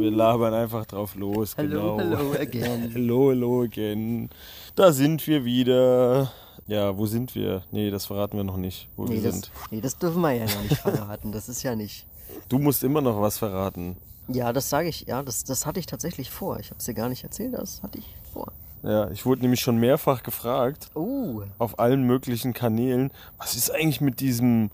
[0.00, 1.54] Wir labern einfach drauf los.
[1.58, 2.16] Hello, genau.
[2.18, 2.90] hello again.
[2.90, 4.30] Hello, hello again.
[4.74, 6.32] Da sind wir wieder.
[6.66, 7.64] Ja, wo sind wir?
[7.70, 9.50] Nee, das verraten wir noch nicht, wo Nee wir das, sind.
[9.70, 11.32] nee, das dürfen wir ja noch nicht verraten.
[11.32, 12.06] Das ist ja nicht.
[12.48, 13.96] Du musst immer noch was verraten.
[14.28, 15.02] Ja, das sage ich.
[15.02, 16.58] Ja, das, das hatte ich tatsächlich vor.
[16.60, 17.52] Ich habe es dir gar nicht erzählt.
[17.52, 18.52] Das hatte ich vor.
[18.82, 24.00] Ja, ich wurde nämlich schon mehrfach gefragt, Oh, auf allen möglichen Kanälen, was ist eigentlich
[24.00, 24.70] mit diesem,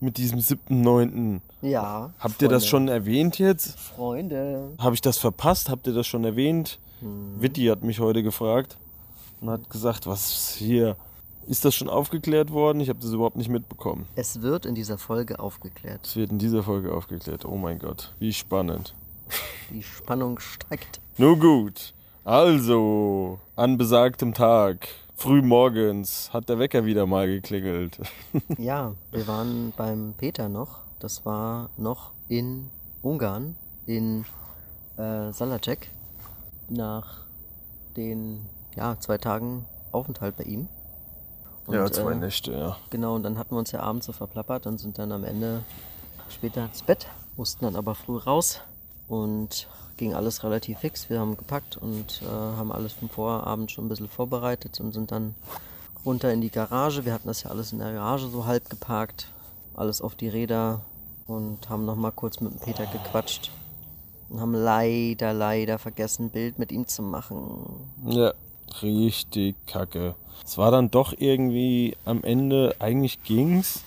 [0.00, 1.40] mit diesem 7.9.?
[1.62, 2.10] ja.
[2.18, 2.68] Habt ihr das Freunde.
[2.68, 3.78] schon erwähnt jetzt?
[3.78, 4.72] Freunde.
[4.78, 5.68] Habe ich das verpasst?
[5.68, 6.78] Habt ihr das schon erwähnt?
[7.00, 7.40] Hm.
[7.40, 8.76] Vitti hat mich heute gefragt
[9.40, 10.96] und hat gesagt, was ist hier?
[11.46, 12.80] Ist das schon aufgeklärt worden?
[12.80, 14.06] Ich habe das überhaupt nicht mitbekommen.
[14.14, 16.06] Es wird in dieser Folge aufgeklärt.
[16.06, 17.44] Es wird in dieser Folge aufgeklärt.
[17.44, 18.94] Oh mein Gott, wie spannend.
[19.70, 21.00] Die Spannung steigt.
[21.16, 21.94] Nun gut,
[22.24, 24.88] also, an besagtem Tag,
[25.20, 28.00] früh morgens, hat der Wecker wieder mal geklingelt.
[28.58, 30.78] Ja, wir waren beim Peter noch.
[30.98, 32.70] Das war noch in
[33.02, 33.54] Ungarn,
[33.84, 34.24] in
[34.96, 35.90] äh, Salacek,
[36.70, 37.26] nach
[37.98, 40.68] den ja, zwei Tagen Aufenthalt bei ihm.
[41.66, 42.76] Und, ja, zwei äh, Nächte, ja.
[42.88, 45.62] Genau, und dann hatten wir uns ja abends so verplappert und sind dann am Ende
[46.30, 48.62] später ins Bett, mussten dann aber früh raus
[49.10, 49.66] und
[49.96, 51.10] ging alles relativ fix.
[51.10, 55.12] Wir haben gepackt und äh, haben alles vom Vorabend schon ein bisschen vorbereitet und sind
[55.12, 55.34] dann
[56.06, 57.04] runter in die Garage.
[57.04, 59.30] Wir hatten das ja alles in der Garage so halb geparkt,
[59.74, 60.80] alles auf die Räder
[61.26, 63.50] und haben noch mal kurz mit dem Peter gequatscht
[64.30, 67.90] und haben leider, leider vergessen, ein Bild mit ihm zu machen.
[68.06, 68.32] Ja,
[68.80, 70.14] richtig kacke.
[70.44, 73.82] Es war dann doch irgendwie am Ende, eigentlich ging's.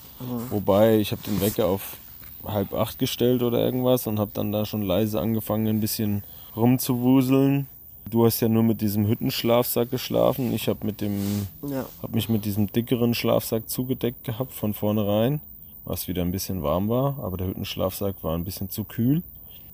[0.49, 1.97] Wobei, ich habe den Wecker auf
[2.45, 6.23] halb acht gestellt oder irgendwas und habe dann da schon leise angefangen, ein bisschen
[6.55, 7.67] rumzuwuseln.
[8.09, 10.53] Du hast ja nur mit diesem Hüttenschlafsack geschlafen.
[10.53, 15.39] Ich habe mit dem Ja, Hab mich mit diesem dickeren Schlafsack zugedeckt gehabt von vornherein,
[15.85, 19.23] was wieder ein bisschen warm war, aber der Hüttenschlafsack war ein bisschen zu kühl.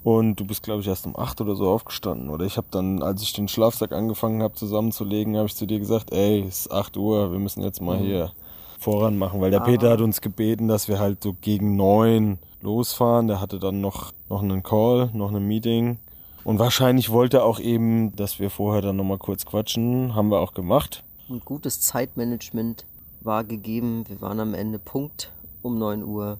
[0.03, 2.29] Und du bist, glaube ich, erst um 8 oder so aufgestanden.
[2.29, 5.79] Oder ich habe dann, als ich den Schlafsack angefangen habe zusammenzulegen, habe ich zu dir
[5.79, 8.31] gesagt, ey, es ist 8 Uhr, wir müssen jetzt mal hier
[8.79, 9.39] voran machen.
[9.41, 13.27] Weil der Peter hat uns gebeten, dass wir halt so gegen 9 losfahren.
[13.27, 15.99] Der hatte dann noch, noch einen Call, noch ein Meeting.
[16.43, 20.15] Und wahrscheinlich wollte er auch eben, dass wir vorher dann nochmal kurz quatschen.
[20.15, 21.03] Haben wir auch gemacht.
[21.27, 22.85] Und gutes Zeitmanagement
[23.21, 24.05] war gegeben.
[24.07, 26.37] Wir waren am Ende Punkt um 9 Uhr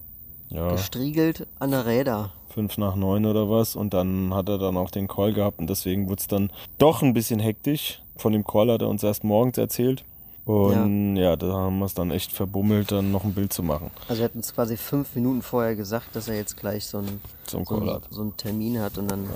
[0.48, 0.68] Ja.
[0.72, 2.30] gestriegelt an der Räder.
[2.48, 5.70] fünf nach neun oder was und dann hat er dann auch den Call gehabt und
[5.70, 8.02] deswegen wurde es dann doch ein bisschen hektisch.
[8.16, 10.04] Von dem Call hat er uns erst morgens erzählt.
[10.50, 13.90] Und ja, da haben wir es dann echt verbummelt, dann noch ein Bild zu machen.
[14.08, 17.20] Also er hat uns quasi fünf Minuten vorher gesagt, dass er jetzt gleich so einen,
[17.46, 19.28] so einen, so einen Termin hat und dann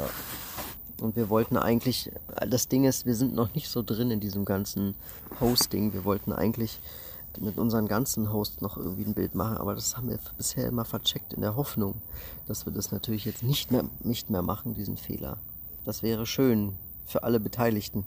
[1.01, 2.11] und wir wollten eigentlich,
[2.49, 4.95] das Ding ist, wir sind noch nicht so drin in diesem ganzen
[5.41, 5.93] Hosting.
[5.93, 6.79] Wir wollten eigentlich
[7.41, 10.85] mit unseren ganzen Hosts noch irgendwie ein Bild machen, aber das haben wir bisher immer
[10.85, 12.01] vercheckt in der Hoffnung,
[12.47, 15.39] dass wir das natürlich jetzt nicht mehr, nicht mehr machen, diesen Fehler.
[15.85, 16.75] Das wäre schön
[17.07, 18.07] für alle Beteiligten.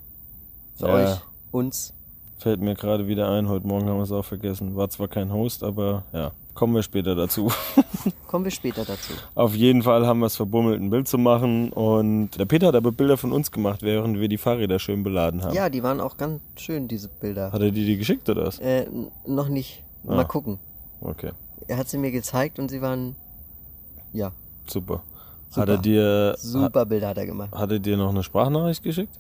[0.76, 0.94] Für Ja.
[0.94, 1.20] euch,
[1.52, 1.94] uns.
[2.40, 4.76] Fällt mir gerade wieder ein, heute Morgen haben wir es auch vergessen.
[4.76, 7.52] War zwar kein Host, aber ja, kommen wir später dazu.
[8.28, 9.14] Kommen wir später dazu.
[9.36, 11.72] Auf jeden Fall haben wir es verbummelt, ein Bild zu machen.
[11.72, 15.44] Und der Peter hat aber Bilder von uns gemacht, während wir die Fahrräder schön beladen
[15.44, 15.56] haben.
[15.56, 17.52] Ja, die waren auch ganz schön, diese Bilder.
[17.54, 18.60] Hat er dir die geschickt oder was?
[18.60, 18.86] Äh,
[19.26, 19.82] noch nicht.
[20.04, 20.24] Mal Ah.
[20.26, 20.60] gucken.
[21.00, 21.32] Okay,
[21.68, 23.16] Er hat sie mir gezeigt und sie waren,
[24.14, 24.32] ja,
[24.68, 25.02] super.
[25.50, 25.62] Super.
[25.62, 27.52] Hat er dir, super Bilder hat er gemacht.
[27.54, 29.18] hat er dir noch eine Sprachnachricht geschickt?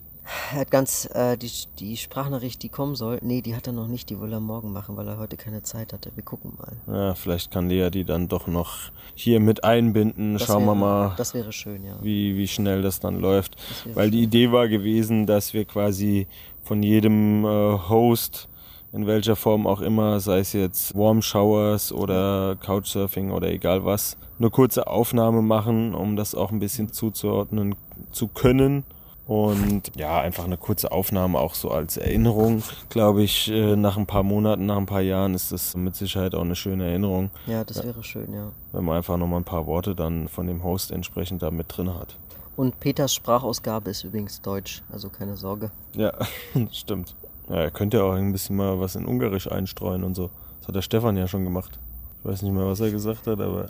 [0.52, 1.50] Er hat ganz, äh, die,
[1.80, 4.74] die Sprachnachricht, die kommen soll, nee, die hat er noch nicht, die will er morgen
[4.74, 6.12] machen, weil er heute keine Zeit hatte.
[6.16, 6.94] Wir gucken mal.
[6.94, 8.76] Ja, vielleicht kann Lea die dann doch noch
[9.16, 10.34] hier mit einbinden.
[10.34, 11.98] Das Schauen wäre, wir mal, Das wäre schön, ja.
[12.02, 13.56] wie, wie schnell das dann läuft.
[13.86, 16.28] wäre Weil die Idee war gewesen, dass wir quasi
[16.64, 17.48] von jedem äh,
[17.90, 18.50] Host,
[18.92, 24.18] in welcher Form auch immer, sei es jetzt Warm Showers oder Couchsurfing oder egal was,
[24.40, 27.76] eine kurze Aufnahme machen, um das auch ein bisschen zuzuordnen
[28.12, 28.84] zu können.
[29.28, 32.64] Und ja, einfach eine kurze Aufnahme auch so als Erinnerung.
[32.90, 36.34] Glaube ich, äh, nach ein paar Monaten, nach ein paar Jahren ist das mit Sicherheit
[36.34, 38.52] auch eine schöne Erinnerung Ja, das wäre schön, ja.
[38.72, 41.94] wenn man einfach nochmal ein paar Worte dann von dem Host entsprechend da mit drin
[41.94, 42.16] hat.
[42.56, 45.72] Und Peters Sprachausgabe ist übrigens Deutsch, also keine Sorge.
[45.94, 46.14] Ja,
[46.72, 47.14] stimmt.
[47.50, 50.30] Ja, er könnte ja auch ein bisschen mal was in Ungarisch einstreuen und so.
[50.59, 51.78] Das hat der Stefan ja schon gemacht.
[52.20, 53.68] Ich weiß nicht mehr, was er gesagt hat, aber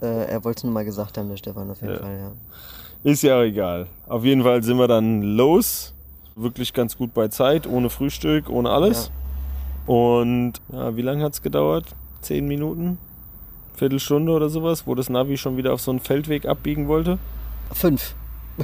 [0.00, 2.00] Äh, er wollte es nur mal gesagt haben, der Stefan, auf jeden Ja.
[2.00, 2.32] Fall, ja.
[3.04, 3.86] Ist ja auch egal.
[4.06, 5.94] Auf jeden Fall sind wir dann los
[6.36, 9.10] wirklich ganz gut bei Zeit, ohne Frühstück, ohne alles.
[9.86, 11.86] Und ja, wie lange hat es gedauert?
[12.20, 12.98] Zehn Minuten?
[13.74, 17.18] Viertelstunde oder sowas, wo das Navi schon wieder auf so einen Feldweg abbiegen wollte?
[17.72, 18.14] Fünf.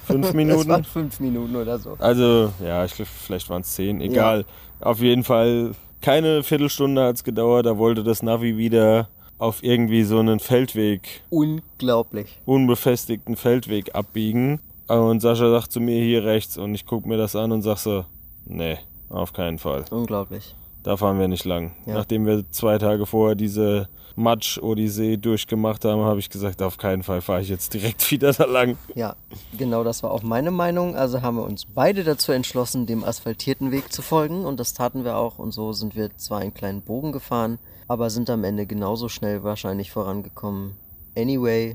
[0.06, 0.68] Fünf Das Minuten?
[0.68, 1.96] waren fünf Minuten oder so.
[1.98, 4.44] Also, ja, ich vielleicht waren es zehn, egal.
[4.80, 9.08] Auf jeden Fall, keine Viertelstunde hat es gedauert, da wollte das Navi wieder
[9.38, 12.38] auf irgendwie so einen Feldweg, Unglaublich.
[12.44, 14.60] unbefestigten Feldweg abbiegen.
[14.88, 17.76] Und Sascha sagt zu mir hier rechts und ich gucke mir das an und sag
[17.78, 18.04] so,
[18.46, 18.78] nee,
[19.10, 19.84] auf keinen Fall.
[19.90, 20.54] Unglaublich.
[20.82, 21.72] Da fahren wir nicht lang.
[21.86, 21.94] Ja.
[21.94, 27.20] Nachdem wir zwei Tage vorher diese Matsch-Odyssee durchgemacht haben, habe ich gesagt, auf keinen Fall
[27.20, 28.76] fahre ich jetzt direkt wieder da lang.
[28.94, 29.14] Ja,
[29.56, 30.96] genau das war auch meine Meinung.
[30.96, 34.44] Also haben wir uns beide dazu entschlossen, dem asphaltierten Weg zu folgen.
[34.44, 35.38] Und das taten wir auch.
[35.38, 37.58] Und so sind wir zwar einen kleinen Bogen gefahren,
[37.88, 40.76] aber sind am Ende genauso schnell wahrscheinlich vorangekommen.
[41.16, 41.74] Anyway,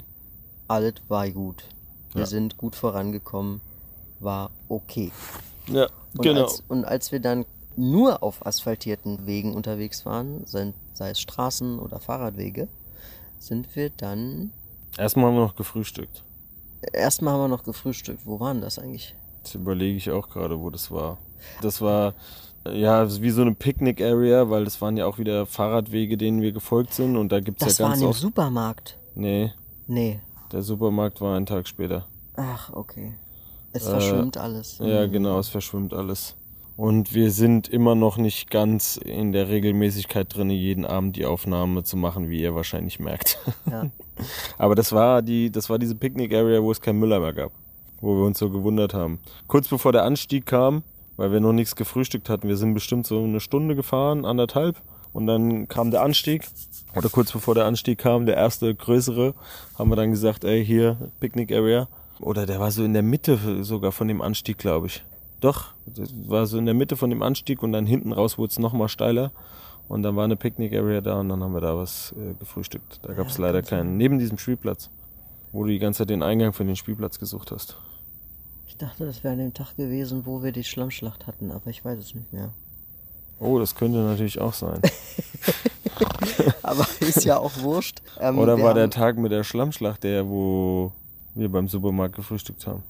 [0.67, 1.65] alles war gut.
[2.13, 2.25] Wir Ja.
[2.27, 3.59] sind gut vorangekommen.
[4.19, 5.11] War okay.
[5.67, 6.43] Ja, Und, genau.
[6.43, 7.45] als, und als wir dann
[7.75, 12.67] nur auf asphaltierten Wegen unterwegs waren, sind, sei es Straßen oder Fahrradwege,
[13.39, 14.51] sind wir dann.
[14.97, 16.23] Erstmal haben wir noch gefrühstückt.
[16.93, 18.25] Erstmal haben wir noch gefrühstückt.
[18.25, 19.15] Wo waren das eigentlich?
[19.39, 21.17] Jetzt überlege ich auch gerade, wo das war.
[21.61, 22.13] Das war
[22.71, 26.93] ja wie so eine Picknick-Area, weil das waren ja auch wieder Fahrradwege, denen wir gefolgt
[26.93, 27.17] sind.
[27.17, 28.19] Und da gibt's Das ja war ganz in dem oft.
[28.19, 28.97] Supermarkt.
[29.15, 29.51] Nee,
[29.87, 30.19] Nee.
[30.51, 32.05] der Supermarkt war einen Tag später.
[32.35, 33.13] Ach, okay.
[33.73, 34.77] Es Äh, verschwimmt alles.
[34.79, 36.35] Ja, genau, es verschwimmt alles.
[36.75, 41.83] Und wir sind immer noch nicht ganz in der Regelmäßigkeit drin, jeden Abend die Aufnahme
[41.83, 43.37] zu machen, wie ihr wahrscheinlich merkt.
[43.69, 43.85] Ja.
[44.59, 47.51] Aber das war die, das war diese Picknick-Area, wo es keinen Müller mehr gab.
[47.99, 49.19] Wo wir uns so gewundert haben.
[49.47, 50.83] Kurz bevor der Anstieg kam,
[51.17, 54.81] weil wir noch nichts gefrühstückt hatten, wir sind bestimmt so eine Stunde gefahren, anderthalb.
[55.13, 56.47] Und dann kam der Anstieg.
[56.95, 59.33] Oder kurz bevor der Anstieg kam, der erste größere,
[59.77, 61.87] haben wir dann gesagt, ey, hier, Picknick-Area.
[62.19, 65.03] Oder der war so in der Mitte sogar von dem Anstieg, glaube ich.
[65.39, 68.51] Doch, das war so in der Mitte von dem Anstieg und dann hinten raus wurde
[68.51, 69.31] es nochmal steiler.
[69.87, 72.99] Und dann war eine Picknick-Area da und dann haben wir da was äh, gefrühstückt.
[73.03, 73.97] Da gab es leider keinen.
[73.97, 74.89] Neben diesem Spielplatz,
[75.51, 77.77] wo du die ganze Zeit den Eingang für den Spielplatz gesucht hast.
[78.73, 81.85] Ich dachte, das wäre an dem Tag gewesen, wo wir die Schlammschlacht hatten, aber ich
[81.85, 82.49] weiß es nicht mehr.
[83.39, 84.81] Oh, das könnte natürlich auch sein.
[86.63, 88.01] Aber ist ja auch wurscht.
[88.19, 90.91] Ähm, Oder wir war der Tag mit der Schlammschlacht der, wo
[91.35, 92.81] wir beim Supermarkt gefrühstückt haben?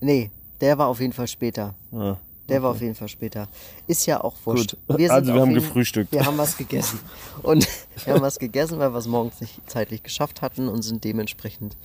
[0.00, 0.30] Nee,
[0.60, 1.74] der war auf jeden Fall später.
[1.92, 2.16] Ah,
[2.48, 3.48] Der war auf jeden Fall später.
[3.88, 4.76] Ist ja auch wurscht.
[4.86, 4.96] Gut.
[4.98, 6.12] sind Also wir haben jeden- gefrühstückt.
[6.12, 7.00] Wir haben was gegessen.
[7.42, 7.66] Und
[8.04, 11.76] wir haben was gegessen, weil wir es morgens nicht zeitlich geschafft hatten und sind dementsprechend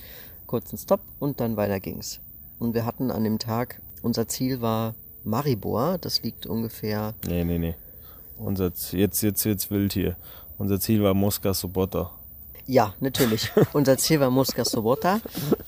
[0.45, 2.19] kurzen Stopp und dann weiter ging's.
[2.61, 4.93] Und wir hatten an dem Tag, unser Ziel war
[5.23, 7.73] Maribor, das liegt ungefähr, nee, nee, nee.
[8.37, 8.93] Unser jetzt,
[9.23, 10.15] jetzt, jetzt wild hier.
[10.59, 12.11] Unser Ziel war Moskau Sobota.
[12.67, 13.51] ja, natürlich.
[13.73, 15.21] unser Ziel war Mosca Sobota.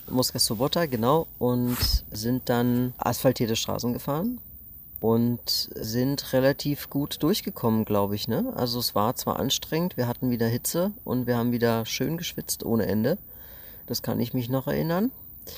[0.07, 1.25] Mosca Sobota, genau.
[1.39, 1.77] Und
[2.11, 4.39] sind dann asphaltierte Straßen gefahren
[5.01, 8.27] und sind relativ gut durchgekommen, glaube ich.
[8.27, 8.53] Ne?
[8.55, 12.63] Also es war zwar anstrengend, wir hatten wieder Hitze und wir haben wieder schön geschwitzt
[12.63, 13.17] ohne Ende.
[13.87, 15.11] Das kann ich mich noch erinnern.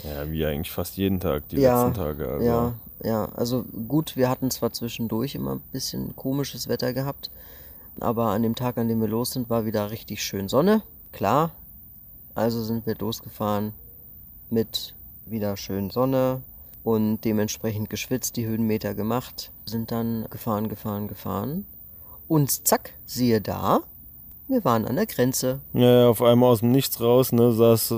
[0.04, 2.28] Ja, wie eigentlich fast jeden Tag, die ja, letzten Tage.
[2.28, 2.46] Also.
[2.46, 2.74] ja,
[3.04, 3.26] ja.
[3.36, 7.30] Also gut, wir hatten zwar zwischendurch immer ein bisschen komisches Wetter gehabt,
[8.00, 10.82] aber an dem Tag, an dem wir los sind, war wieder richtig schön Sonne.
[11.12, 11.52] Klar.
[12.34, 13.74] Also sind wir losgefahren
[14.50, 14.94] mit
[15.26, 16.42] wieder schön Sonne
[16.84, 21.66] und dementsprechend geschwitzt, die Höhenmeter gemacht, sind dann gefahren, gefahren, gefahren.
[22.28, 23.82] Und zack, siehe da,
[24.48, 25.60] wir waren an der Grenze.
[25.74, 27.96] Ja, ja, auf einmal aus dem Nichts raus, ne, saß, äh,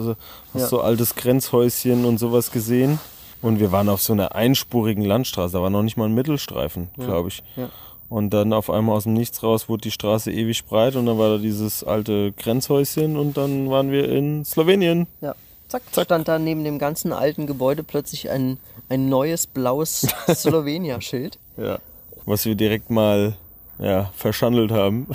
[0.53, 0.67] hast Ja.
[0.67, 2.99] so altes Grenzhäuschen und sowas gesehen.
[3.41, 6.89] Und wir waren auf so einer einspurigen Landstraße, da war noch nicht mal ein Mittelstreifen,
[6.97, 7.43] glaube ich.
[7.55, 7.69] ja.
[8.09, 11.17] Und dann auf einmal aus dem Nichts raus wurde die Straße ewig breit und dann
[11.17, 15.07] war da dieses alte Grenzhäuschen und dann waren wir in Slowenien.
[15.19, 15.35] Ja,
[15.67, 21.37] zack, stand da neben dem ganzen alten Gebäude plötzlich ein, ein neues blaues Slowenia-Schild.
[21.57, 21.79] Ja.
[22.25, 23.35] Was wir direkt mal
[23.79, 25.07] ja, verschandelt haben.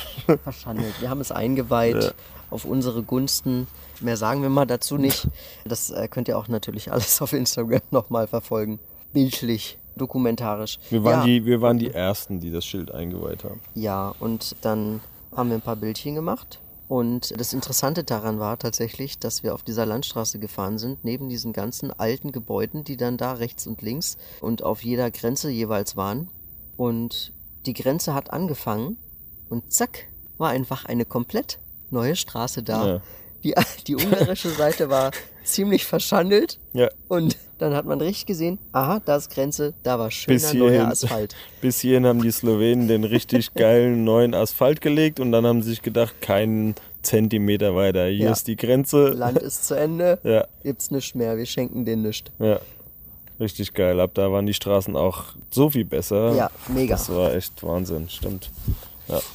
[0.44, 1.00] Verschandelt.
[1.00, 2.10] Wir haben es eingeweiht Ja.
[2.50, 3.66] auf unsere Gunsten.
[4.00, 5.28] Mehr sagen wir mal dazu nicht.
[5.64, 8.78] Das äh, könnt ihr auch natürlich alles auf Instagram nochmal verfolgen.
[9.12, 10.78] Bildlich, dokumentarisch.
[10.90, 13.60] Wir waren, ja, die, wir waren die Ersten, die das Schild eingeweiht haben.
[13.74, 15.00] Ja, und dann
[15.36, 16.58] haben wir ein paar Bildchen gemacht.
[16.88, 21.52] Und das Interessante daran war tatsächlich, dass wir auf dieser Landstraße gefahren sind, neben diesen
[21.54, 26.28] ganzen alten Gebäuden, die dann da rechts und links und auf jeder Grenze jeweils waren.
[26.76, 27.32] Und
[27.66, 28.96] die Grenze hat angefangen
[29.48, 30.06] und zack,
[30.38, 31.58] war einfach eine komplett
[31.90, 32.86] neue Straße da.
[32.86, 33.00] Ja.
[33.44, 33.54] Die,
[33.86, 35.10] die ungarische Seite war
[35.44, 40.06] ziemlich verschandelt Ja, und dann hat man richtig gesehen, aha, da ist Grenze, da war
[40.08, 41.34] bis schöner neuer hierhin, Asphalt.
[41.60, 45.70] bis hierhin haben die Slowenen den richtig geilen neuen Asphalt gelegt und dann haben sie
[45.70, 48.06] sich gedacht, keinen Zentimeter weiter.
[48.06, 48.32] Hier Ja.
[48.32, 49.08] ist die Grenze.
[49.08, 52.30] Land ist zu Ende, Ja, gibt's nichts mehr, wir schenken denen nichts.
[52.38, 52.60] ja.
[53.42, 54.00] Richtig geil.
[54.00, 56.34] Ab da waren die Straßen auch so viel besser.
[56.34, 56.94] Ja, mega.
[56.94, 58.50] Das war echt Wahnsinn, stimmt.
[59.08, 59.20] Ja.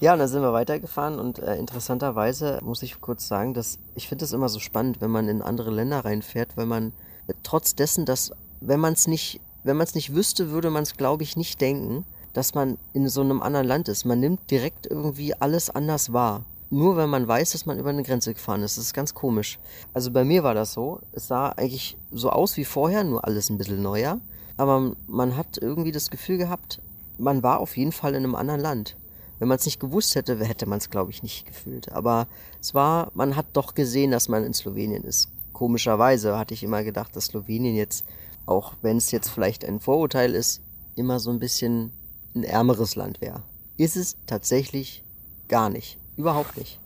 [0.00, 4.06] Ja, und dann sind wir weitergefahren und äh, interessanterweise muss ich kurz sagen, dass ich
[4.06, 6.92] finde es immer so spannend, wenn man in andere Länder reinfährt, weil man
[7.26, 10.84] äh, trotz dessen, dass wenn man es nicht, wenn man es nicht wüsste, würde man
[10.84, 14.04] es glaube ich nicht denken, dass man in so einem anderen Land ist.
[14.04, 16.44] Man nimmt direkt irgendwie alles anders wahr.
[16.70, 18.76] Nur wenn man weiß, dass man über eine Grenze gefahren ist.
[18.76, 19.58] Das ist ganz komisch.
[19.94, 21.00] Also bei mir war das so.
[21.12, 24.20] Es sah eigentlich so aus wie vorher, nur alles ein bisschen neuer.
[24.58, 26.80] Aber man hat irgendwie das Gefühl gehabt,
[27.16, 28.96] man war auf jeden Fall in einem anderen Land.
[29.38, 31.92] Wenn man es nicht gewusst hätte, hätte man es, glaube ich, nicht gefühlt.
[31.92, 32.26] Aber
[32.60, 35.28] es war, man hat doch gesehen, dass man in Slowenien ist.
[35.52, 38.04] Komischerweise hatte ich immer gedacht, dass Slowenien jetzt,
[38.46, 40.60] auch wenn es jetzt vielleicht ein Vorurteil ist,
[40.96, 41.92] immer so ein bisschen
[42.34, 43.42] ein ärmeres Land wäre.
[43.76, 45.04] Ist es tatsächlich
[45.48, 45.97] gar nicht.
[46.18, 46.78] Überhaupt nicht.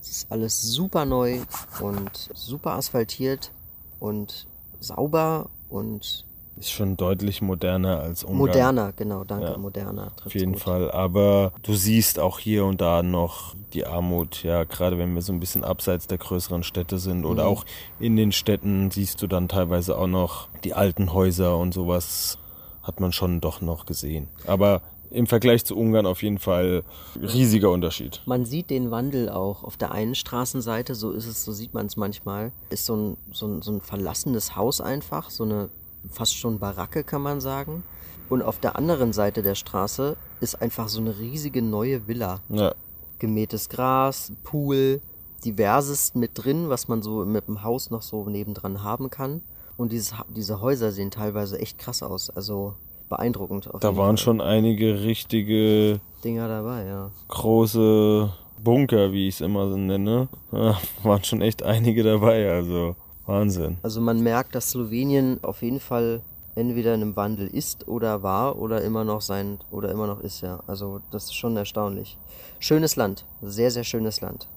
[0.00, 1.40] Es ist alles super neu
[1.80, 3.52] und super asphaltiert
[4.00, 4.46] und
[4.80, 6.26] sauber und
[6.58, 8.38] ist schon deutlich moderner als Ungarn.
[8.38, 10.10] Moderner, genau, danke, ja, moderner.
[10.24, 10.62] Auf jeden gut.
[10.62, 15.22] Fall, aber du siehst auch hier und da noch die Armut, ja, gerade wenn wir
[15.22, 17.50] so ein bisschen abseits der größeren Städte sind oder mhm.
[17.50, 17.64] auch
[18.00, 22.38] in den Städten siehst du dann teilweise auch noch die alten Häuser und sowas
[22.82, 24.28] hat man schon doch noch gesehen.
[24.46, 26.84] Aber im Vergleich zu Ungarn auf jeden Fall
[27.20, 28.22] riesiger Unterschied.
[28.26, 29.64] Man sieht den Wandel auch.
[29.64, 33.16] Auf der einen Straßenseite, so ist es, so sieht man es manchmal, ist so ein,
[33.32, 35.70] so, ein, so ein verlassenes Haus einfach, so eine
[36.10, 37.82] fast schon Baracke, kann man sagen.
[38.28, 42.40] Und auf der anderen Seite der Straße ist einfach so eine riesige neue Villa.
[42.48, 42.74] Ja.
[43.18, 45.00] Gemähtes Gras, Pool,
[45.44, 49.42] diverses mit drin, was man so mit dem Haus noch so nebendran haben kann.
[49.76, 52.30] Und dieses, diese Häuser sehen teilweise echt krass aus.
[52.30, 52.74] Also
[53.08, 53.68] beeindruckend.
[53.80, 54.24] da waren Fall.
[54.24, 57.10] schon einige richtige Dinger dabei, ja.
[57.28, 60.28] Große Bunker, wie ich es immer so nenne.
[60.52, 62.96] Ja, waren schon echt einige dabei, also
[63.26, 63.78] Wahnsinn.
[63.82, 66.22] Also man merkt, dass Slowenien auf jeden Fall
[66.54, 70.40] entweder in einem Wandel ist oder war oder immer noch sein oder immer noch ist,
[70.40, 70.60] ja.
[70.66, 72.16] Also das ist schon erstaunlich.
[72.58, 74.48] Schönes Land, sehr, sehr schönes Land.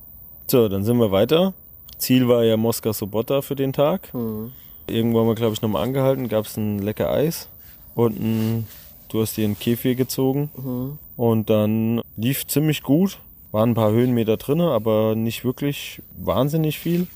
[0.48, 1.54] So, dann sind wir weiter.
[1.98, 4.14] Ziel war ja Moskau Sobota für den Tag.
[4.14, 4.52] Mhm.
[4.88, 7.48] Irgendwo haben wir, glaube ich, nochmal angehalten, gab es ein lecker Eis.
[7.96, 8.66] Und
[9.10, 10.50] du hast dir einen Käfig gezogen.
[10.56, 11.00] Mhm.
[11.18, 13.20] Und dann lief ziemlich gut.
[13.52, 17.08] Waren ein paar Höhenmeter drin, aber nicht wirklich wahnsinnig viel.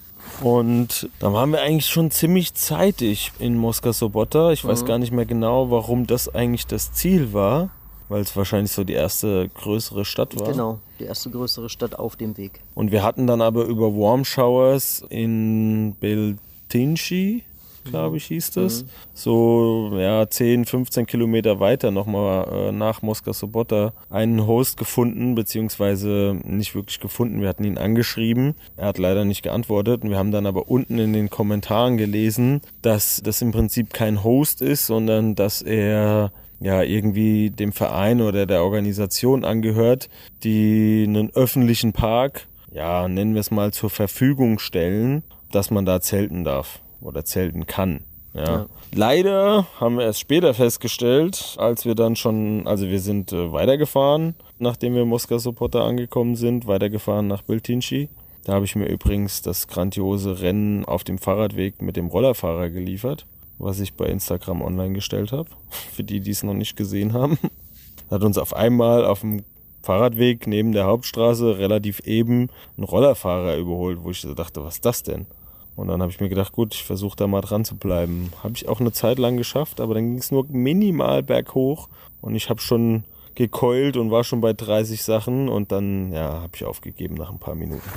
[0.41, 4.51] Und dann waren wir eigentlich schon ziemlich zeitig in Moskau Sobota.
[4.51, 4.87] Ich weiß mhm.
[4.87, 7.69] gar nicht mehr genau, warum das eigentlich das Ziel war,
[8.09, 10.51] weil es wahrscheinlich so die erste größere Stadt war.
[10.51, 12.59] Genau, die erste größere Stadt auf dem Weg.
[12.73, 17.43] Und wir hatten dann aber über Warm Showers in Beltinci
[17.85, 18.83] glaube ich, hieß das.
[18.83, 18.87] Mhm.
[19.13, 26.37] So ja, 10, 15 Kilometer weiter nochmal äh, nach Moskau Sobota einen Host gefunden, beziehungsweise
[26.43, 27.41] nicht wirklich gefunden.
[27.41, 28.55] Wir hatten ihn angeschrieben.
[28.75, 30.03] Er hat leider nicht geantwortet.
[30.03, 34.23] Und wir haben dann aber unten in den Kommentaren gelesen, dass das im Prinzip kein
[34.23, 40.09] Host ist, sondern dass er ja irgendwie dem Verein oder der Organisation angehört,
[40.43, 46.01] die einen öffentlichen Park, ja, nennen wir es mal, zur Verfügung stellen, dass man da
[46.01, 48.01] zelten darf oder zelten kann.
[48.33, 48.43] Ja.
[48.43, 48.65] ja.
[48.93, 54.35] Leider haben wir erst später festgestellt, als wir dann schon, also wir sind äh, weitergefahren,
[54.59, 58.09] nachdem wir Moskau Sopota angekommen sind, weitergefahren nach Biltinci.
[58.43, 63.25] Da habe ich mir übrigens das grandiose Rennen auf dem Fahrradweg mit dem Rollerfahrer geliefert,
[63.57, 65.49] was ich bei Instagram online gestellt habe,
[65.93, 67.39] für die, die es noch nicht gesehen haben.
[68.11, 69.43] Hat uns auf einmal auf dem
[69.81, 75.03] Fahrradweg neben der Hauptstraße relativ eben ein Rollerfahrer überholt, wo ich dachte, was ist das
[75.03, 75.25] denn?
[75.75, 78.31] Und dann habe ich mir gedacht, gut, ich versuche da mal dran zu bleiben.
[78.43, 81.89] Habe ich auch eine Zeit lang geschafft, aber dann ging es nur minimal berghoch
[82.21, 83.03] und ich habe schon
[83.35, 87.39] gekeult und war schon bei 30 Sachen und dann ja, habe ich aufgegeben nach ein
[87.39, 87.89] paar Minuten.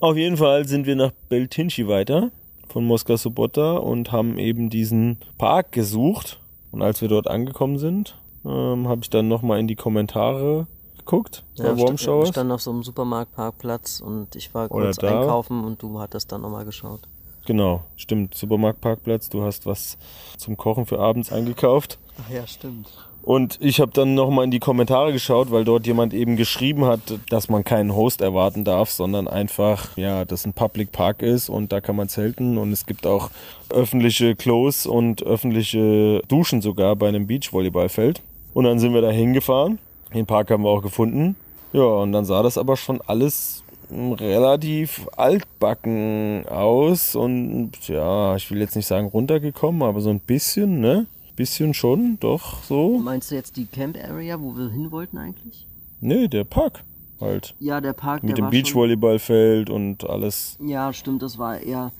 [0.00, 2.30] Auf jeden Fall sind wir nach Beltinci weiter
[2.68, 6.40] von Moskau Sobota und haben eben diesen Park gesucht.
[6.72, 10.66] Und als wir dort angekommen sind, ähm, habe ich dann nochmal in die Kommentare
[11.04, 12.28] geguckt ja, bei Warm Showers?
[12.28, 16.42] Ich stand auf so einem Supermarktparkplatz und ich war kurz einkaufen und du hattest dann
[16.42, 17.00] nochmal geschaut.
[17.46, 18.34] Genau, stimmt.
[18.34, 19.98] Supermarktparkplatz, du hast was
[20.38, 21.98] zum Kochen für abends eingekauft.
[22.24, 22.88] Ach ja, stimmt.
[23.22, 27.00] Und ich habe dann nochmal in die Kommentare geschaut, weil dort jemand eben geschrieben hat,
[27.30, 31.72] dass man keinen Host erwarten darf, sondern einfach, ja, dass ein Public Park ist und
[31.72, 33.30] da kann man zelten und es gibt auch
[33.70, 38.20] öffentliche Klos und öffentliche Duschen sogar bei einem Beachvolleyballfeld.
[38.52, 39.78] Und dann sind wir da hingefahren
[40.14, 41.36] den Park haben wir auch gefunden.
[41.72, 48.58] Ja, und dann sah das aber schon alles relativ altbacken aus und ja, ich will
[48.58, 51.06] jetzt nicht sagen runtergekommen, aber so ein bisschen, ne?
[51.36, 52.98] Bisschen schon, doch so.
[52.98, 55.66] Meinst du jetzt die Camp Area, wo wir hin wollten eigentlich?
[56.00, 56.84] Nee, der Park
[57.20, 57.54] halt.
[57.58, 58.22] Ja, der Park.
[58.22, 60.56] Mit dem Beachvolleyballfeld und alles.
[60.60, 61.92] Ja, stimmt, das war eher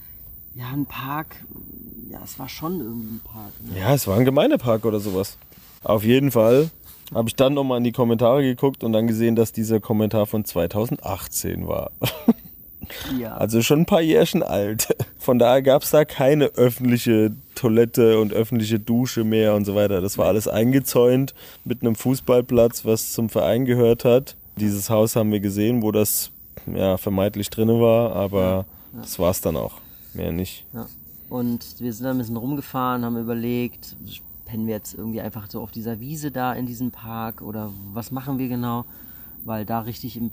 [0.55, 1.35] ja ein Park
[2.15, 3.51] ja, es war schon irgendwie ein Park.
[3.61, 3.79] Ne?
[3.79, 5.37] Ja, es war ein Gemeindepark oder sowas.
[5.83, 6.69] Auf jeden Fall
[7.13, 10.45] habe ich dann nochmal in die Kommentare geguckt und dann gesehen, dass dieser Kommentar von
[10.45, 11.91] 2018 war.
[11.99, 12.11] Ja.
[13.37, 14.95] Also schon ein paar Jährchen alt.
[15.17, 20.01] Von daher gab es da keine öffentliche Toilette und öffentliche Dusche mehr und so weiter.
[20.01, 21.33] Das war alles eingezäunt
[21.63, 24.35] mit einem Fußballplatz, was zum Verein gehört hat.
[24.57, 26.29] Dieses Haus haben wir gesehen, wo das
[26.71, 29.73] ja vermeintlich drin war, aber das war es dann auch.
[30.13, 30.65] Mehr nicht.
[30.73, 30.87] Ja.
[31.29, 33.95] Und wir sind dann ein bisschen rumgefahren, haben überlegt,
[34.45, 38.11] pennen wir jetzt irgendwie einfach so auf dieser Wiese da in diesem Park oder was
[38.11, 38.85] machen wir genau?
[39.43, 40.31] Weil da richtig im,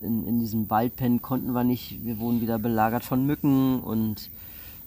[0.00, 2.04] in, in diesem Wald pennen konnten wir nicht.
[2.04, 4.30] Wir wurden wieder belagert von Mücken und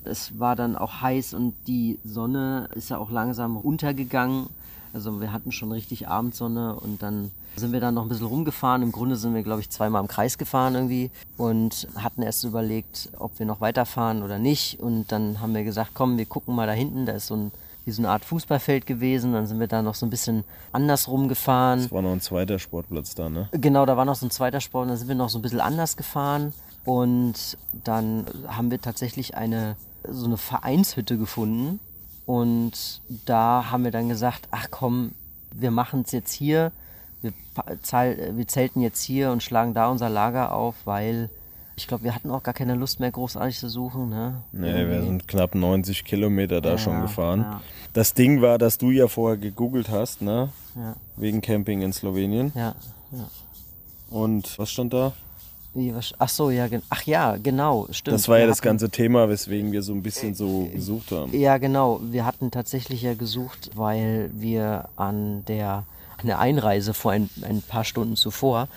[0.04, 4.48] es war dann auch heiß und die Sonne ist ja auch langsam untergegangen.
[4.94, 8.84] Also wir hatten schon richtig Abendsonne und dann sind wir dann noch ein bisschen rumgefahren.
[8.84, 13.10] Im Grunde sind wir, glaube ich, zweimal im Kreis gefahren irgendwie und hatten erst überlegt,
[13.18, 14.80] ob wir noch weiterfahren oder nicht.
[14.80, 17.52] Und dann haben wir gesagt, komm, wir gucken mal da hinten, da ist so ein
[17.86, 19.34] wie so eine Art Fußballfeld gewesen.
[19.34, 21.80] Dann sind wir da noch so ein bisschen anders rumgefahren.
[21.80, 23.50] Es war noch ein zweiter Sportplatz da, ne?
[23.52, 25.42] Genau, da war noch so ein zweiter Sport und dann sind wir noch so ein
[25.42, 26.54] bisschen anders gefahren.
[26.86, 29.76] Und dann haben wir tatsächlich eine
[30.08, 31.80] so eine Vereinshütte gefunden.
[32.26, 35.12] Und da haben wir dann gesagt, ach komm,
[35.52, 36.72] wir machen es jetzt hier.
[37.22, 37.32] Wir,
[37.82, 41.30] zahl- wir zelten jetzt hier und schlagen da unser Lager auf, weil
[41.76, 44.10] ich glaube, wir hatten auch gar keine Lust mehr großartig zu suchen.
[44.10, 44.36] Ne?
[44.52, 47.42] Nee, wir sind knapp 90 Kilometer da Ja, schon gefahren.
[47.42, 47.62] ja.
[47.94, 50.50] Das Ding war, dass du ja vorher gegoogelt hast, ne?
[50.76, 52.52] Ja, Wegen Camping in Slowenien.
[52.56, 52.74] ja,
[53.12, 53.28] ja.
[54.10, 55.14] Und was stand da?
[56.20, 58.14] Ach so, ja, ach ja, genau, stimmt.
[58.14, 61.12] Das war ja Wir das hatten- ganze Thema, weswegen wir so ein bisschen so gesucht
[61.12, 61.36] haben.
[61.36, 62.00] Ja, genau.
[62.04, 65.86] Wir hatten tatsächlich ja gesucht, weil wir an der,
[66.20, 68.68] an der Einreise vor ein, ein paar Stunden zuvor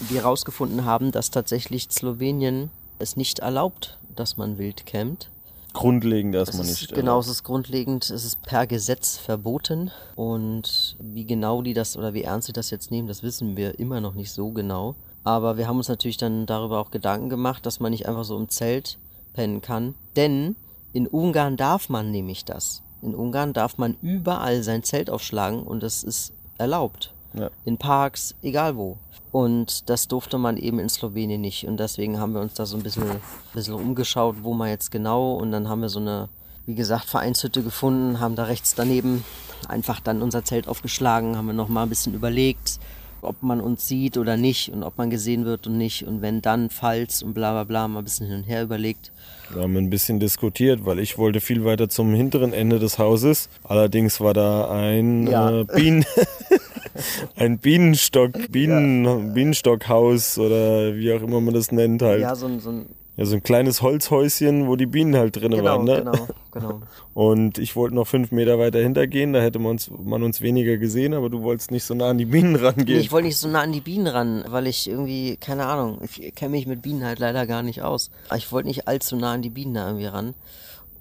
[0.00, 5.30] wir herausgefunden haben, dass tatsächlich Slowenien es nicht erlaubt, dass man wild campt.
[5.72, 6.94] Grundlegend erstmal ist, nicht.
[6.94, 9.90] genau, es ist grundlegend, es ist per Gesetz verboten.
[10.14, 13.78] Und wie genau die das oder wie ernst sie das jetzt nehmen, das wissen wir
[13.80, 14.94] immer noch nicht so genau.
[15.24, 18.36] Aber wir haben uns natürlich dann darüber auch Gedanken gemacht, dass man nicht einfach so
[18.36, 18.98] im Zelt
[19.32, 19.94] pennen kann.
[20.14, 20.54] Denn
[20.92, 22.82] in Ungarn darf man nämlich das.
[23.02, 27.13] In Ungarn darf man überall sein Zelt aufschlagen und das ist erlaubt.
[27.38, 27.50] Ja.
[27.64, 28.96] In Parks, egal wo.
[29.32, 31.66] Und das durfte man eben in Slowenien nicht.
[31.66, 33.04] Und deswegen haben wir uns da so ein bisschen,
[33.52, 35.32] bisschen umgeschaut, wo man jetzt genau.
[35.34, 36.28] Und dann haben wir so eine,
[36.66, 39.24] wie gesagt, Vereinshütte gefunden, haben da rechts daneben
[39.68, 42.78] einfach dann unser Zelt aufgeschlagen, haben wir nochmal ein bisschen überlegt,
[43.22, 46.06] ob man uns sieht oder nicht und ob man gesehen wird und nicht.
[46.06, 49.10] Und wenn dann, falls und bla bla bla, mal ein bisschen hin und her überlegt.
[49.52, 53.48] Wir haben ein bisschen diskutiert, weil ich wollte viel weiter zum hinteren Ende des Hauses.
[53.64, 55.60] Allerdings war da ein Ja.
[55.60, 56.04] äh, Bienen,
[57.36, 62.20] ein Bienenstock, Bienen, Bienenstockhaus oder wie auch immer man das nennt halt.
[62.20, 62.86] Ja, Ja, so ein, so ein
[63.22, 65.84] so ein kleines Holzhäuschen, wo die Bienen halt drin genau, waren.
[65.84, 65.98] Ne?
[65.98, 66.80] genau, genau.
[67.14, 70.78] Und ich wollte noch fünf Meter weiter hintergehen, da hätte man uns, man uns weniger
[70.78, 72.98] gesehen, aber du wolltest nicht so nah an die Bienen rangehen.
[72.98, 76.34] ich wollte nicht so nah an die Bienen ran, weil ich irgendwie, keine Ahnung, ich
[76.34, 78.10] kenne mich mit Bienen halt leider gar nicht aus.
[78.28, 80.34] Aber Ich wollte nicht allzu nah an die Bienen da irgendwie ran.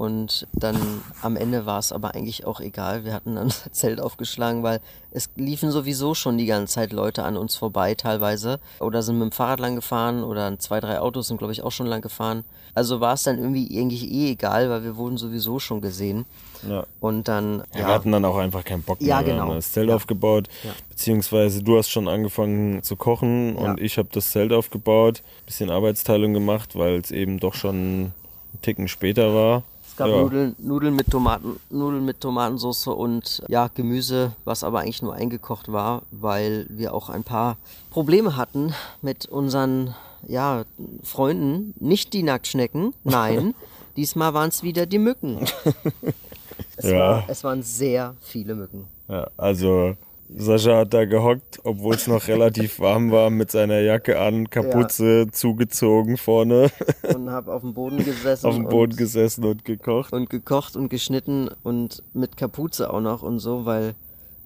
[0.04, 0.76] Und dann
[1.22, 3.06] am Ende war es aber eigentlich auch egal.
[3.06, 7.24] Wir hatten dann unser Zelt aufgeschlagen, weil es liefen sowieso schon die ganze Zeit Leute
[7.24, 8.60] an uns vorbei teilweise.
[8.82, 11.72] Oder sind mit dem Fahrrad lang gefahren oder zwei, drei Autos sind, glaube ich, auch
[11.72, 12.44] schon lang gefahren.
[12.76, 16.26] Also war es dann irgendwie eigentlich eh egal, weil wir wurden sowieso schon gesehen.
[16.68, 16.84] ja.
[17.00, 19.10] Und dann, Ja, ja, Wir hatten dann auch einfach keinen Bock mehr.
[19.10, 19.44] Ja, Wir genau.
[19.48, 19.96] haben das Zelt Ja.
[19.96, 20.50] aufgebaut,
[20.90, 26.34] beziehungsweise du hast schon angefangen zu kochen und ich habe das Zelt aufgebaut, bisschen Arbeitsteilung
[26.34, 28.14] gemacht, weil es eben doch schon einen
[28.64, 29.64] Ticken später war.
[29.94, 30.22] Es gab ja.
[30.24, 35.72] Nudeln, Nudeln mit Tomaten, Nudeln mit Tomatensauce und ja, Gemüse, was aber eigentlich nur eingekocht
[35.72, 37.58] war, weil wir auch ein paar
[37.92, 39.94] Probleme hatten mit unseren
[40.28, 40.64] ja,
[41.04, 41.76] Freunden.
[41.80, 43.54] Nicht die Nacktschnecken, nein.
[43.96, 45.46] Diesmal waren es wieder die Mücken.
[46.76, 46.98] Es, Ja.
[47.00, 48.88] war, es waren sehr viele Mücken.
[49.08, 49.96] Ja, also
[50.36, 55.28] Sascha hat da gehockt, obwohl es noch relativ warm war, mit seiner Jacke an, Kapuze
[55.32, 56.72] zugezogen vorne,
[57.16, 58.46] Und habe auf dem Boden gesessen.
[58.48, 60.12] auf dem Boden und, gesessen und gekocht.
[60.14, 63.96] und gekocht und geschnitten und mit Kapuze auch noch und so, weil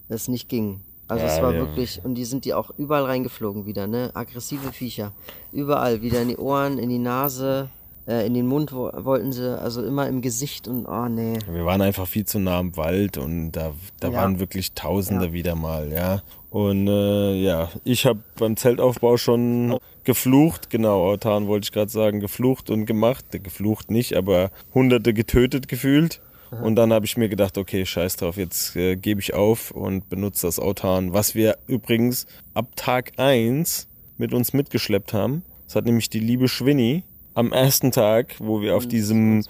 [0.10, 0.82] es nicht ging.
[1.08, 4.12] Also Ja, es war wir- wirklich, und die sind die auch überall reingeflogen wieder, ne?
[4.14, 5.14] Aggressive Viecher.
[5.54, 7.70] Überall, wieder in die Ohren, in die Nase,
[8.08, 11.38] äh, in den Mund wo, wollten sie, also immer im Gesicht und oh nee.
[11.52, 14.14] Wir waren einfach viel zu nah am Wald und da, da Ja.
[14.22, 15.34] waren wirklich Tausende Ja.
[15.34, 16.22] wieder mal, ja.
[16.50, 22.22] Und äh, ja, ich habe beim Zeltaufbau schon geflucht, genau, Autan wollte ich gerade sagen,
[22.22, 23.26] geflucht und gemacht.
[23.32, 26.22] Geflucht nicht, aber Hunderte getötet gefühlt.
[26.64, 30.08] Und dann habe ich mir gedacht, okay, scheiß drauf, jetzt äh, gebe ich auf und
[30.08, 35.44] benutze das Autan, was wir übrigens ab Tag 1 mit uns mitgeschleppt haben.
[35.66, 37.04] Das hat nämlich die liebe Schwinny
[37.38, 39.44] am ersten Tag, wo wir auf Und diesem,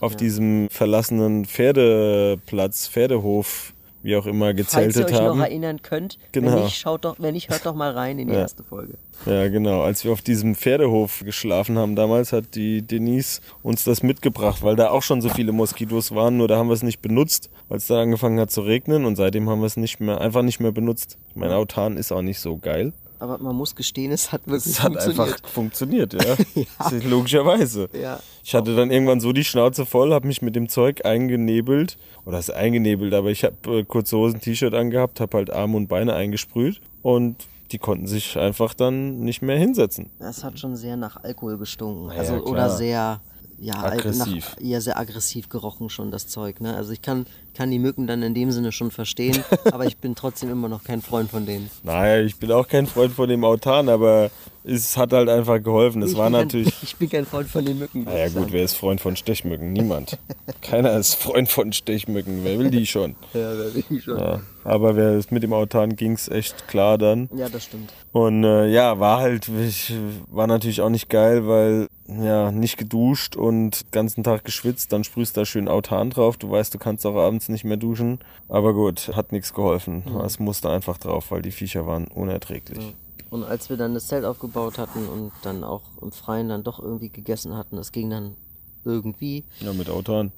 [0.00, 0.18] auf ja.
[0.18, 5.38] diesem verlassenen Pferdeplatz, Pferdehof, wie auch immer, Falls ihr gezeltet euch haben.
[5.38, 6.52] noch erinnern könnt, Genau.
[6.54, 8.40] wenn nicht, schaut doch, wenn nicht, hört doch mal rein in die Ja.
[8.40, 8.94] erste Folge.
[9.24, 9.80] Ja, genau.
[9.82, 14.76] Als wir auf diesem Pferdehof geschlafen haben damals, hat die Denise uns das mitgebracht, weil
[14.76, 17.78] da auch schon so viele Moskitos waren, nur da haben wir es nicht benutzt, weil
[17.78, 20.60] es dann angefangen hat zu regnen und seitdem haben wir es nicht mehr, einfach nicht
[20.60, 21.16] mehr benutzt.
[21.30, 22.92] Ich meine, Autan ist auch nicht so geil.
[23.24, 25.20] Aber man muss gestehen, es hat wirklich Es hat funktioniert.
[25.32, 26.12] einfach funktioniert,
[26.56, 26.64] ja.
[26.78, 27.88] Das ist Logischerweise.
[27.98, 28.20] Ja.
[28.44, 31.96] Ich hatte dann irgendwann so die Schnauze voll, habe mich mit dem Zeug eingenebelt.
[32.26, 35.88] Oder ist eingenebelt, aber ich habe äh, kurze Hosen, T-Shirt angehabt, habe halt Arme und
[35.88, 37.36] Beine eingesprüht und
[37.72, 40.10] die konnten sich einfach dann nicht mehr hinsetzen.
[40.18, 42.10] Es hat schon sehr nach Alkohol gestunken.
[42.12, 42.46] ja, also, klar.
[42.46, 43.20] oder sehr,
[43.58, 44.54] ja, al- Aggressiv.
[44.56, 46.60] Nach, ja, sehr aggressiv gerochen schon, das Zeug.
[46.60, 46.74] Ne?
[46.76, 50.14] Also ich kann, kann die Mücken dann in dem Sinne schon verstehen, aber ich bin
[50.14, 51.70] trotzdem immer noch kein Freund von denen.
[51.82, 54.30] Naja, ich bin auch kein Freund von dem Autan, aber
[54.66, 56.02] es hat halt einfach geholfen.
[56.02, 56.70] Es ich war bin natürlich.
[56.70, 58.04] Kein, ich bin kein Freund von den Mücken.
[58.04, 59.72] Naja gut, wer ist Freund von Stechmücken?
[59.72, 60.18] Niemand.
[60.62, 62.40] Keiner ist Freund von Stechmücken.
[62.44, 63.14] Wer will die schon?
[63.34, 64.18] Ja, da bin ich schon.
[64.18, 64.40] Ja.
[64.62, 67.28] Aber wer mit dem Autan ging's echt klar dann.
[67.36, 67.92] Ja, das stimmt.
[68.12, 69.92] Und äh, ja, war halt, ich,
[70.30, 71.88] war natürlich auch nicht geil, weil
[72.22, 76.36] ja, nicht geduscht und den ganzen Tag geschwitzt, dann sprühst du da schön Autan drauf.
[76.36, 78.18] Du weißt, du kannst auch abends nicht mehr duschen.
[78.48, 80.04] Aber gut, hat nichts geholfen.
[80.24, 82.94] Es musste einfach drauf, weil die Viecher waren unerträglich.
[83.30, 86.78] Und als wir dann das Zelt aufgebaut hatten und dann auch im Freien dann doch
[86.78, 88.36] irgendwie gegessen hatten, das ging dann
[88.84, 89.44] irgendwie.
[89.60, 90.30] Ja, mit Autan.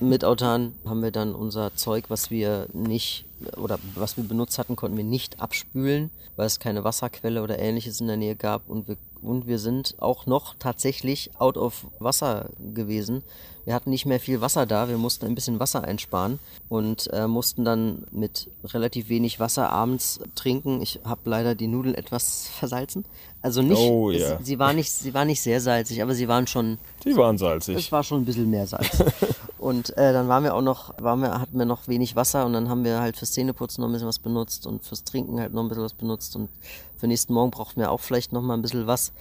[0.00, 3.24] Mit Autan haben wir dann unser Zeug, was wir nicht
[3.56, 8.00] oder was wir benutzt hatten, konnten wir nicht abspülen, weil es keine Wasserquelle oder ähnliches
[8.00, 12.50] in der Nähe gab und wir und wir sind auch noch tatsächlich out of Wasser
[12.74, 13.22] gewesen.
[13.64, 17.26] Wir hatten nicht mehr viel Wasser da, wir mussten ein bisschen Wasser einsparen und äh,
[17.26, 20.82] mussten dann mit relativ wenig Wasser abends trinken.
[20.82, 23.06] Ich habe leider die Nudeln etwas versalzen.
[23.40, 24.34] Also nicht, Oh, ja.
[24.38, 27.38] es, sie war nicht, sie war nicht sehr salzig, aber sie waren schon Die waren
[27.38, 27.76] salzig.
[27.78, 29.02] es war schon ein bisschen mehr Salz.
[29.64, 32.52] und äh, dann waren wir auch noch, waren wir, hatten wir noch wenig Wasser und
[32.52, 35.52] dann haben wir halt fürs Zähneputzen noch ein bisschen was benutzt und fürs Trinken halt
[35.54, 36.48] noch ein bisschen was benutzt und
[36.96, 39.12] für nächsten Morgen brauchten wir auch vielleicht noch mal ein bisschen was.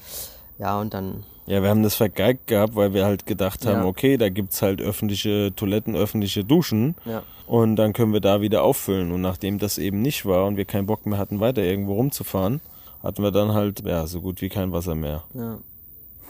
[0.60, 3.86] Ja, und dann, Ja, wir haben das vergeigt gehabt, weil wir halt gedacht haben, Ja.
[3.86, 6.95] okay, da gibt's halt öffentliche Toiletten, öffentliche Duschen.
[7.06, 7.23] Ja.
[7.47, 9.12] Und dann können wir da wieder auffüllen.
[9.12, 12.62] Und nachdem das eben nicht war und wir keinen Bock mehr hatten, weiter irgendwo rumzufahren,
[13.01, 15.23] hatten wir dann halt, ja, so gut wie kein Wasser mehr.
[15.34, 15.58] ja,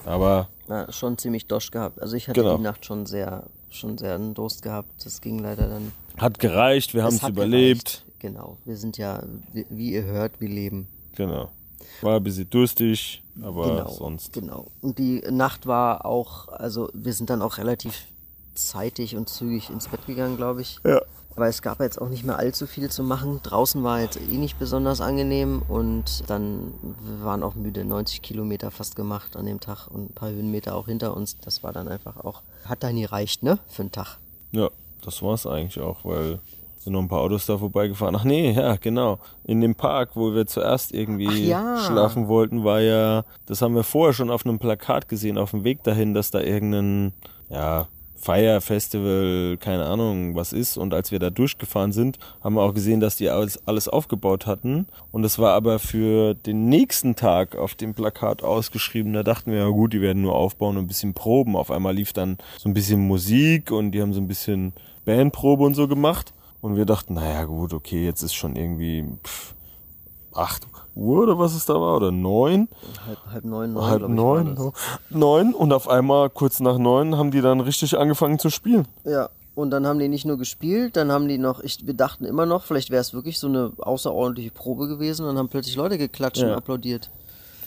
[0.05, 2.01] Aber ja schon ziemlich Dosch gehabt.
[2.01, 2.57] Also ich hatte Genau.
[2.57, 5.05] die Nacht schon sehr, schon sehr einen Durst gehabt.
[5.05, 5.91] Das ging leider dann.
[6.17, 7.83] hat gereicht, wir haben Es überlebt.
[7.85, 8.05] gereicht.
[8.19, 8.57] Genau.
[8.65, 10.87] Wir sind ja, wie, wie ihr hört, wir leben.
[11.15, 11.49] Genau.
[12.01, 14.33] War ein bisschen durstig, aber genau, sonst.
[14.33, 14.67] Genau.
[14.81, 18.05] Und die Nacht war auch, also wir sind dann auch relativ
[18.55, 20.79] zeitig und zügig ins Bett gegangen, glaube ich.
[20.85, 21.01] Ja.
[21.35, 23.39] Weil es gab jetzt auch nicht mehr allzu viel zu machen.
[23.43, 27.85] Draußen war jetzt eh nicht besonders angenehm und dann wir waren auch müde.
[27.85, 31.37] 90 Kilometer fast gemacht an dem Tag und ein paar Höhenmeter auch hinter uns.
[31.39, 33.59] Das war dann einfach auch, hat dann nie reicht, ne?
[33.67, 34.17] Für einen Tag.
[34.51, 34.69] Ja,
[35.03, 36.39] das war's eigentlich auch, weil
[36.83, 38.15] sind noch ein paar Autos da vorbeigefahren.
[38.15, 39.19] Ach nee, ja, genau.
[39.45, 41.77] In dem Park, wo wir zuerst irgendwie ja.
[41.85, 45.63] schlafen wollten, war ja, das haben wir vorher schon auf einem Plakat gesehen, auf dem
[45.63, 47.13] Weg dahin, dass da irgendein,
[47.49, 47.87] ja,
[48.23, 50.77] Feierfestival, keine Ahnung, was ist.
[50.77, 54.45] Und als wir da durchgefahren sind, haben wir auch gesehen, dass die alles, alles aufgebaut
[54.45, 54.87] hatten.
[55.11, 59.11] Und es war aber für den nächsten Tag auf dem Plakat ausgeschrieben.
[59.11, 61.57] Da dachten wir, ja gut, die werden nur aufbauen und ein bisschen proben.
[61.57, 64.71] Auf einmal lief dann so ein bisschen Musik und die haben so ein bisschen
[65.03, 66.33] Bandprobe und so gemacht.
[66.61, 69.53] Und wir dachten, naja gut, okay, jetzt ist schon irgendwie pff,
[70.35, 72.67] 8 Uhr oder was es da war, oder 9,
[73.07, 74.73] Halb, halb neun, neun, halb glaub ich, war 9, das.
[75.09, 78.87] 9 und auf einmal kurz nach 9 haben die dann richtig angefangen zu spielen.
[79.03, 79.29] Ja.
[79.55, 82.47] Und dann haben die nicht nur gespielt, dann haben die noch, ich, wir dachten immer
[82.47, 86.41] noch, vielleicht wäre es wirklich so eine außerordentliche Probe gewesen, dann haben plötzlich Leute geklatscht
[86.41, 86.55] und Ja.
[86.57, 87.11] applaudiert.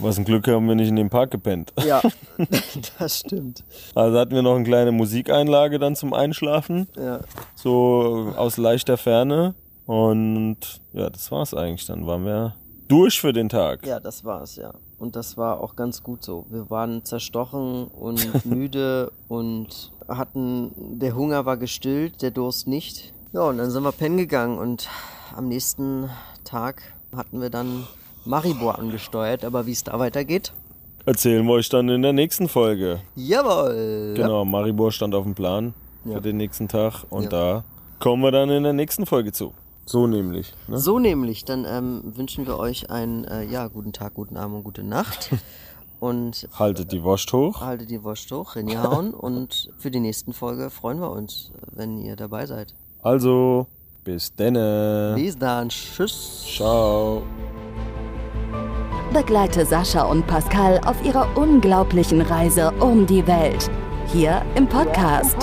[0.01, 1.73] Was ein Glück haben wir nicht in dem Park gepennt.
[1.87, 2.03] Ja,
[2.99, 3.63] das stimmt.
[3.95, 7.21] Also hatten wir noch eine kleine Musikeinlage dann zum Einschlafen, Ja.
[7.55, 9.55] so aus leichter Ferne.
[9.87, 10.59] Und
[10.93, 11.87] ja, das war's eigentlich.
[11.87, 12.55] Dann waren wir
[12.89, 13.87] durch für den Tag.
[13.87, 14.73] Ja, das war's, ja.
[14.99, 16.47] Und das war auch ganz gut so.
[16.51, 23.13] Wir waren zerstochen und müde und hatten, der Hunger war gestillt, der Durst nicht.
[23.33, 24.89] Ja, und dann sind wir pennen gegangen und
[25.37, 26.09] am nächsten
[26.45, 26.83] Tag
[27.15, 27.87] hatten wir dann
[28.25, 30.53] Maribor angesteuert, aber wie es da weitergeht?
[31.05, 33.01] Erzählen wir euch dann in der nächsten Folge.
[33.15, 34.15] Jawohl!
[34.17, 36.21] Genau, Maribor stand auf dem Plan für Ja.
[36.21, 37.29] den nächsten Tag und Ja.
[37.29, 37.65] da
[38.01, 39.53] kommen wir dann in der nächsten Folge zu.
[39.87, 40.53] So nämlich.
[40.67, 40.79] Ne?
[40.79, 44.65] So nämlich, dann ähm, wünschen wir euch einen äh, ja, guten Tag, guten Abend und
[44.65, 45.31] gute Nacht.
[45.99, 47.63] Und Haltet die Wurst hoch.
[47.63, 49.15] haltet die Wurst hoch, reingehauen.
[49.15, 52.75] und für die nächsten Folge freuen wir uns, wenn ihr dabei seid.
[53.01, 53.67] Also,
[54.05, 55.15] bis denne.
[55.17, 55.71] Bis dann.
[55.71, 56.45] Tschüss.
[56.55, 57.23] Ciao.
[59.15, 63.71] Begleite Sascha und Pascal auf ihrer unglaublichen Reise um die Welt.
[64.13, 65.39] Hier im Podcast,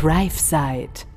[0.00, 1.15] Thrive Side.